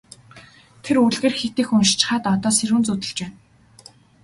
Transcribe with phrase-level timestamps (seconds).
[0.83, 3.35] Тэр үлгэр хэт их уншчихаад одоо сэрүүн зүүдэлж байна.